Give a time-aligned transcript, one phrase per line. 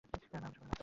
[0.03, 0.79] মা, আমাকে সকালের নাস্তা দাও।